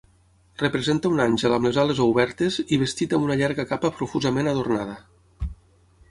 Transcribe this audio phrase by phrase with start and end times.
[0.59, 4.97] Representa un àngel amb les ales obertes i vestit amb una llarga capa profusament adornada.